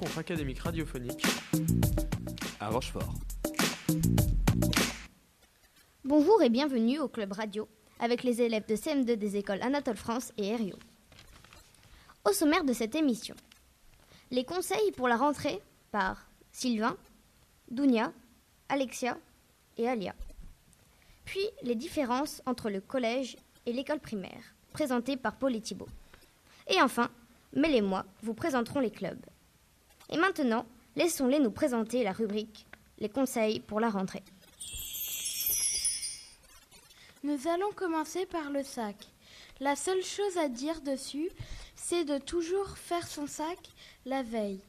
les 0.00 0.06
rencontres 0.06 0.18
académiques 0.18 0.60
radiophoniques 0.60 1.26
à 2.58 2.68
Rochefort. 2.68 3.14
Bonjour 6.04 6.42
et 6.42 6.48
bienvenue 6.48 6.98
au 6.98 7.08
Club 7.08 7.32
Radio 7.32 7.68
avec 7.98 8.22
les 8.22 8.40
élèves 8.40 8.66
de 8.66 8.76
CM2 8.76 9.16
des 9.16 9.36
écoles 9.36 9.60
Anatole 9.62 9.96
France 9.96 10.32
et 10.38 10.48
Herriot. 10.48 10.78
Au 12.24 12.32
sommaire 12.32 12.64
de 12.64 12.72
cette 12.72 12.94
émission, 12.94 13.34
les 14.30 14.44
conseils 14.44 14.92
pour 14.92 15.08
la 15.08 15.16
rentrée 15.16 15.60
par 15.90 16.26
Sylvain, 16.50 16.96
Dounia, 17.70 18.12
Alexia 18.68 19.18
et 19.76 19.86
Alia. 19.86 20.14
Puis 21.26 21.46
les 21.62 21.74
différences 21.74 22.42
entre 22.46 22.70
le 22.70 22.80
collège 22.80 23.36
et 23.66 23.72
l'école 23.72 24.00
primaire, 24.00 24.54
présentées 24.72 25.16
par 25.16 25.36
Paul 25.36 25.54
et 25.54 25.60
Thibault. 25.60 25.88
Et 26.68 26.80
enfin, 26.80 27.10
Mel 27.54 27.74
et 27.74 27.82
moi 27.82 28.06
vous 28.22 28.34
présenterons 28.34 28.80
les 28.80 28.92
clubs. 28.92 29.24
Et 30.10 30.16
maintenant, 30.16 30.66
laissons-les 30.96 31.38
nous 31.38 31.50
présenter 31.50 32.02
la 32.02 32.12
rubrique 32.12 32.66
Les 32.98 33.08
conseils 33.08 33.60
pour 33.60 33.80
la 33.80 33.90
rentrée. 33.90 34.24
Nous 37.22 37.48
allons 37.48 37.70
commencer 37.72 38.26
par 38.26 38.50
le 38.50 38.62
sac. 38.62 38.96
La 39.60 39.76
seule 39.76 40.02
chose 40.02 40.36
à 40.38 40.48
dire 40.48 40.80
dessus, 40.80 41.30
c'est 41.76 42.04
de 42.04 42.18
toujours 42.18 42.78
faire 42.78 43.06
son 43.06 43.26
sac 43.26 43.58
la 44.06 44.22
veille. 44.22 44.60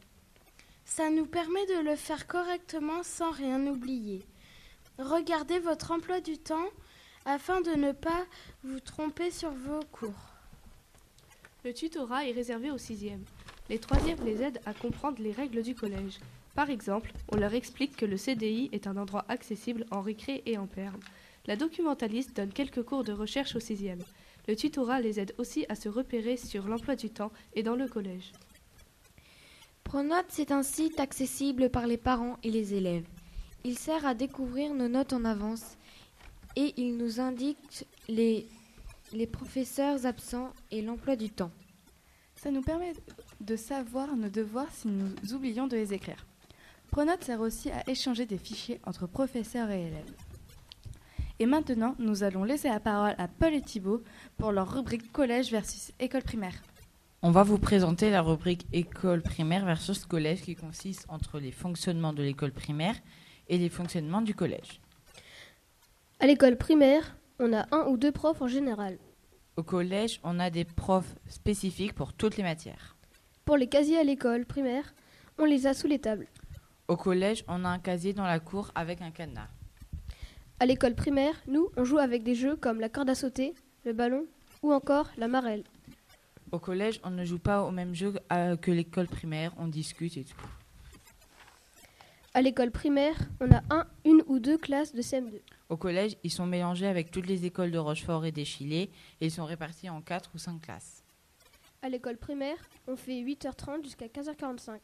Ça 0.86 1.10
nous 1.10 1.26
permet 1.26 1.66
de 1.68 1.80
le 1.80 1.96
faire 1.96 2.28
correctement 2.28 3.02
sans 3.04 3.32
rien 3.32 3.66
oublier. 3.68 4.26
Regardez 5.00 5.60
votre 5.60 5.92
emploi 5.92 6.20
du 6.20 6.38
temps 6.38 6.70
afin 7.26 7.62
de 7.62 7.72
ne 7.72 7.94
pas 7.94 8.26
vous 8.64 8.80
tromper 8.80 9.32
sur 9.32 9.52
vos 9.52 9.80
cours. 9.92 10.34
Le 11.64 11.74
tutorat 11.74 12.28
est 12.28 12.34
réservé 12.34 12.70
aux 12.72 12.78
sixièmes. 12.78 13.24
Les 13.72 13.80
troisièmes 13.80 14.26
les 14.26 14.44
aident 14.44 14.60
à 14.66 14.74
comprendre 14.74 15.22
les 15.22 15.32
règles 15.32 15.64
du 15.64 15.76
collège. 15.76 16.20
Par 16.56 16.70
exemple, 16.70 17.14
on 17.30 17.38
leur 17.38 17.54
explique 17.54 17.96
que 17.96 18.06
le 18.06 18.18
CDI 18.18 18.68
est 18.74 18.86
un 18.86 18.98
endroit 18.98 19.24
accessible 19.30 19.86
en 19.92 20.02
récré 20.02 20.44
et 20.46 20.58
en 20.58 20.68
perme. 20.68 21.00
La 21.46 21.56
documentaliste 21.56 22.36
donne 22.36 22.52
quelques 22.52 22.84
cours 22.84 23.06
de 23.06 23.14
recherche 23.14 23.56
aux 23.56 23.62
sixièmes. 23.62 24.04
Le 24.50 24.58
tutorat 24.58 25.00
les 25.00 25.22
aide 25.22 25.34
aussi 25.38 25.66
à 25.70 25.76
se 25.76 25.88
repérer 25.88 26.36
sur 26.36 26.68
l'emploi 26.68 26.98
du 26.98 27.12
temps 27.12 27.32
et 27.54 27.64
dans 27.64 27.78
le 27.78 27.88
collège. 27.88 28.34
Pronote, 29.86 30.26
c'est 30.28 30.52
un 30.52 30.64
site 30.64 31.00
accessible 31.00 31.70
par 31.70 31.88
les 31.88 31.96
parents 31.96 32.40
et 32.44 32.52
les 32.52 32.74
élèves. 32.74 33.08
Il 33.64 33.78
sert 33.78 34.06
à 34.06 34.16
découvrir 34.16 34.74
nos 34.74 34.90
notes 34.90 35.14
en 35.14 35.24
avance 35.24 35.78
et 36.58 36.74
il 36.76 36.98
nous 36.98 37.22
indique 37.22 37.86
les, 38.10 38.50
les 39.14 39.28
professeurs 39.28 40.06
absents 40.06 40.52
et 40.72 40.82
l'emploi 40.82 41.16
du 41.16 41.30
temps. 41.30 41.52
Ça 42.36 42.52
nous 42.52 42.62
permet 42.62 42.94
de 43.42 43.56
savoir 43.56 44.16
nos 44.16 44.30
devoirs 44.30 44.72
si 44.72 44.88
nous 44.88 45.34
oublions 45.34 45.68
de 45.68 45.76
les 45.76 45.94
écrire. 45.94 46.26
Pronote 46.92 47.24
sert 47.24 47.42
aussi 47.42 47.72
à 47.72 47.90
échanger 47.90 48.26
des 48.26 48.38
fichiers 48.38 48.80
entre 48.86 49.08
professeurs 49.08 49.70
et 49.72 49.88
élèves. 49.88 50.14
Et 51.40 51.46
maintenant, 51.46 51.96
nous 51.98 52.24
allons 52.24 52.44
laisser 52.44 52.70
la 52.70 52.80
parole 52.80 53.16
à 53.18 53.28
Paul 53.28 53.54
et 53.54 53.62
Thibault 53.62 54.04
pour 54.38 54.52
leur 54.52 54.72
rubrique 54.74 55.12
collège 55.12 55.52
versus 55.52 55.92
école 56.00 56.22
primaire. 56.22 56.62
On 57.24 57.32
va 57.32 57.44
vous 57.44 57.58
présenter 57.58 58.10
la 58.10 58.22
rubrique 58.22 58.68
école 58.74 59.22
primaire 59.22 59.66
versus 59.66 60.06
collège 60.06 60.42
qui 60.42 60.56
consiste 60.56 61.06
entre 61.08 61.40
les 61.40 61.52
fonctionnements 61.52 62.14
de 62.14 62.24
l'école 62.24 62.52
primaire 62.52 62.96
et 63.48 63.58
les 63.58 63.70
fonctionnements 63.70 64.22
du 64.22 64.36
collège. 64.36 64.82
À 66.20 66.28
l'école 66.28 66.58
primaire, 66.58 67.16
on 67.40 67.54
a 67.54 67.66
un 67.72 67.88
ou 67.88 67.98
deux 67.98 68.12
profs 68.12 68.42
en 68.42 68.48
général. 68.48 68.98
Au 69.58 69.64
collège, 69.64 70.20
on 70.24 70.40
a 70.40 70.50
des 70.50 70.66
profs 70.66 71.16
spécifiques 71.28 71.94
pour 71.94 72.14
toutes 72.14 72.38
les 72.38 72.44
matières. 72.44 72.96
Pour 73.46 73.58
les 73.58 73.68
casiers 73.68 73.98
à 73.98 74.04
l'école 74.04 74.46
primaire, 74.46 74.94
on 75.38 75.46
les 75.46 75.66
a 75.66 75.74
sous 75.74 75.88
les 75.88 76.00
tables. 76.00 76.28
Au 76.88 76.96
collège, 76.96 77.44
on 77.48 77.66
a 77.66 77.70
un 77.70 77.80
casier 77.80 78.14
dans 78.14 78.26
la 78.26 78.40
cour 78.40 78.72
avec 78.76 79.02
un 79.02 79.12
cadenas. 79.12 79.48
À 80.60 80.66
l'école 80.66 80.94
primaire, 80.94 81.34
nous, 81.48 81.70
on 81.76 81.84
joue 81.84 81.98
avec 81.98 82.24
des 82.24 82.36
jeux 82.36 82.56
comme 82.56 82.80
la 82.80 82.90
corde 82.90 83.10
à 83.10 83.16
sauter, 83.16 83.56
le 83.84 83.94
ballon 83.94 84.26
ou 84.62 84.72
encore 84.72 85.10
la 85.18 85.28
marelle. 85.28 85.64
Au 86.52 86.60
collège, 86.60 87.00
on 87.04 87.10
ne 87.10 87.26
joue 87.26 87.40
pas 87.40 87.64
au 87.64 87.72
même 87.72 87.96
jeu 87.96 88.14
euh, 88.32 88.58
que 88.58 88.70
l'école 88.70 89.08
primaire, 89.08 89.54
on 89.58 89.68
discute 89.68 90.18
et 90.18 90.24
tout. 90.24 90.36
À 92.34 92.42
l'école 92.42 92.72
primaire, 92.72 93.16
on 93.40 93.52
a 93.52 93.62
un, 93.70 93.88
une 94.06 94.24
ou 94.28 94.40
deux 94.40 94.58
classes 94.58 94.94
de 94.94 95.02
CM2. 95.02 95.42
Au 95.70 95.78
collège, 95.78 96.16
ils 96.24 96.32
sont 96.32 96.46
mélangés 96.46 96.88
avec 96.88 97.10
toutes 97.10 97.28
les 97.28 97.46
écoles 97.46 97.72
de 97.72 97.78
Rochefort 97.78 98.26
et 98.26 98.32
d'Échillé 98.32 98.92
et 99.20 99.26
ils 99.26 99.32
sont 99.32 99.46
répartis 99.46 99.90
en 99.90 100.02
4 100.02 100.32
ou 100.36 100.38
5 100.38 100.62
classes. 100.62 101.04
À 101.84 101.90
l'école 101.90 102.18
primaire, 102.18 102.58
on 102.88 102.96
fait 102.96 103.24
8h30 103.24 103.84
jusqu'à 103.84 104.06
15h45. 104.06 104.78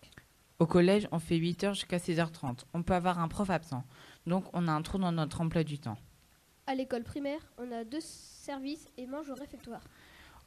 Au 0.58 0.66
collège, 0.66 1.08
on 1.12 1.20
fait 1.20 1.38
8h 1.38 1.76
jusqu'à 1.76 1.98
16h30. 1.98 2.64
On 2.74 2.82
peut 2.82 2.96
avoir 2.96 3.20
un 3.20 3.28
prof 3.28 3.52
absent. 3.52 3.84
Donc, 4.26 4.46
on 4.54 4.68
a 4.68 4.72
un 4.72 4.82
trou 4.82 4.98
dans 4.98 5.12
notre 5.12 5.42
emploi 5.42 5.64
du 5.64 5.78
temps. 5.78 6.00
À 6.66 6.74
l'école 6.74 7.04
primaire, 7.04 7.40
on 7.60 7.72
a 7.72 7.84
deux 7.84 8.02
services 8.02 8.88
et 8.98 9.06
mange 9.06 9.30
au 9.30 9.36
réfectoire. 9.36 9.84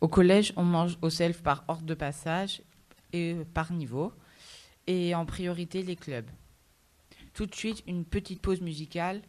Au 0.01 0.09
collège, 0.09 0.53
on 0.57 0.65
mange 0.65 0.99
au 1.03 1.11
self 1.11 1.41
par 1.41 1.65
ordre 1.69 1.85
de 1.85 1.95
passage 1.95 2.63
et 3.13 3.37
par 3.55 3.73
niveau. 3.73 4.13
Et 4.89 5.15
en 5.15 5.27
priorité, 5.27 5.85
les 5.85 5.95
clubs. 5.95 6.29
Tout 7.33 7.47
de 7.47 7.55
suite, 7.55 7.85
une 7.87 8.05
petite 8.05 8.43
pause 8.43 8.61
musicale. 8.61 9.23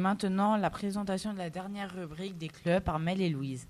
Et 0.00 0.02
maintenant, 0.02 0.56
la 0.56 0.70
présentation 0.70 1.34
de 1.34 1.38
la 1.38 1.50
dernière 1.50 1.94
rubrique 1.94 2.38
des 2.38 2.48
clubs 2.48 2.82
par 2.82 2.98
Mel 2.98 3.20
et 3.20 3.28
Louise. 3.28 3.68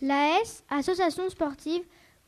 L'AS, 0.00 0.62
Association 0.70 1.28
sportive, 1.28 1.82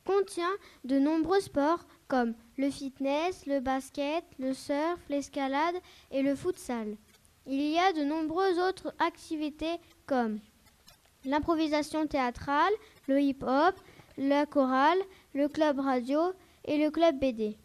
contient 0.04 0.50
de 0.82 0.98
nombreux 0.98 1.38
sports 1.38 1.86
comme 2.08 2.34
le 2.56 2.68
fitness, 2.68 3.46
le 3.46 3.60
basket, 3.60 4.24
le 4.40 4.52
surf, 4.54 4.98
l'escalade 5.08 5.76
et 6.10 6.22
le 6.22 6.34
futsal. 6.34 6.96
Il 7.46 7.60
y 7.60 7.78
a 7.78 7.92
de 7.92 8.02
nombreuses 8.02 8.58
autres 8.58 8.92
activités 8.98 9.76
comme 10.04 10.40
l'improvisation 11.24 12.08
théâtrale, 12.08 12.72
le 13.06 13.20
hip-hop, 13.20 13.76
la 14.16 14.46
chorale, 14.46 14.98
le 15.32 15.46
club 15.46 15.78
radio 15.78 16.32
et 16.64 16.76
le 16.76 16.90
club 16.90 17.20
BD. 17.20 17.56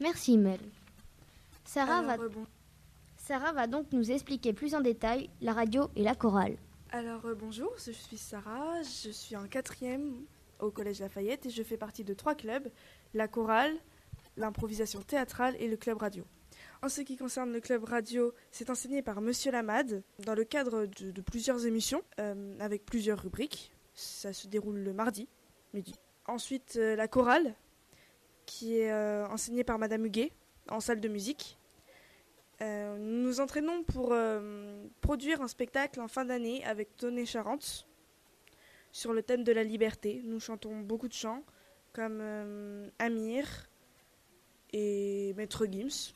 Merci 0.00 0.36
Mel. 0.36 0.60
Sarah, 1.64 1.98
Alors, 1.98 2.16
va... 2.22 2.28
bon- 2.28 2.46
Sarah 3.16 3.52
va 3.52 3.66
donc 3.66 3.92
nous 3.92 4.10
expliquer 4.10 4.52
plus 4.52 4.74
en 4.74 4.80
détail 4.80 5.30
la 5.40 5.52
radio 5.52 5.88
et 5.96 6.02
la 6.02 6.14
chorale. 6.14 6.56
Alors 6.90 7.24
euh, 7.26 7.34
bonjour, 7.34 7.72
je 7.84 7.92
suis 7.92 8.18
Sarah, 8.18 8.82
je 8.82 9.10
suis 9.10 9.36
en 9.36 9.46
quatrième 9.46 10.24
au 10.58 10.70
Collège 10.70 11.00
Lafayette 11.00 11.46
et 11.46 11.50
je 11.50 11.62
fais 11.62 11.76
partie 11.76 12.04
de 12.04 12.14
trois 12.14 12.34
clubs, 12.34 12.68
la 13.14 13.28
chorale, 13.28 13.74
l'improvisation 14.36 15.00
théâtrale 15.00 15.56
et 15.58 15.68
le 15.68 15.76
club 15.76 15.98
radio. 15.98 16.24
En 16.82 16.88
ce 16.88 17.00
qui 17.00 17.16
concerne 17.16 17.52
le 17.52 17.60
club 17.60 17.84
radio, 17.84 18.34
c'est 18.50 18.68
enseigné 18.68 19.02
par 19.02 19.20
Monsieur 19.20 19.52
Lamade 19.52 20.02
dans 20.18 20.34
le 20.34 20.44
cadre 20.44 20.86
de, 20.86 21.10
de 21.12 21.20
plusieurs 21.20 21.64
émissions 21.64 22.02
euh, 22.18 22.56
avec 22.60 22.84
plusieurs 22.84 23.22
rubriques. 23.22 23.72
Ça 23.94 24.32
se 24.32 24.48
déroule 24.48 24.78
le 24.78 24.92
mardi, 24.92 25.28
midi. 25.74 25.94
Ensuite, 26.26 26.74
euh, 26.76 26.96
la 26.96 27.08
chorale, 27.08 27.54
qui 28.46 28.78
est 28.78 28.90
euh, 28.92 29.26
enseigné 29.28 29.64
par 29.64 29.78
Madame 29.78 30.04
Huguet 30.04 30.32
en 30.68 30.80
salle 30.80 31.00
de 31.00 31.08
musique. 31.08 31.58
Euh, 32.60 32.96
nous 32.98 33.22
nous 33.22 33.40
entraînons 33.40 33.82
pour 33.82 34.12
euh, 34.12 34.86
produire 35.00 35.40
un 35.40 35.48
spectacle 35.48 36.00
en 36.00 36.08
fin 36.08 36.24
d'année 36.24 36.64
avec 36.64 36.96
Tonné 36.96 37.26
Charente 37.26 37.88
sur 38.92 39.12
le 39.12 39.22
thème 39.22 39.42
de 39.42 39.52
la 39.52 39.64
liberté. 39.64 40.22
Nous 40.24 40.38
chantons 40.38 40.80
beaucoup 40.80 41.08
de 41.08 41.14
chants 41.14 41.42
comme 41.92 42.18
euh, 42.20 42.88
Amir 42.98 43.68
et 44.72 45.34
Maître 45.36 45.66
Gims. 45.66 46.12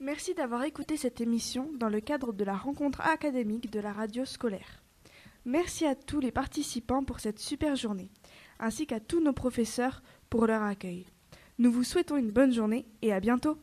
Merci 0.00 0.34
d'avoir 0.34 0.62
écouté 0.62 0.96
cette 0.96 1.20
émission 1.20 1.70
dans 1.74 1.88
le 1.88 2.00
cadre 2.00 2.32
de 2.32 2.44
la 2.44 2.56
rencontre 2.56 3.00
académique 3.00 3.70
de 3.70 3.80
la 3.80 3.92
radio 3.92 4.24
scolaire. 4.24 4.82
Merci 5.44 5.86
à 5.86 5.96
tous 5.96 6.20
les 6.20 6.30
participants 6.30 7.02
pour 7.02 7.18
cette 7.18 7.40
super 7.40 7.74
journée, 7.74 8.10
ainsi 8.58 8.86
qu'à 8.86 9.00
tous 9.00 9.20
nos 9.20 9.32
professeurs 9.32 10.02
pour 10.30 10.46
leur 10.46 10.62
accueil. 10.62 11.06
Nous 11.58 11.72
vous 11.72 11.84
souhaitons 11.84 12.16
une 12.16 12.30
bonne 12.30 12.52
journée 12.52 12.86
et 13.02 13.12
à 13.12 13.20
bientôt 13.20 13.58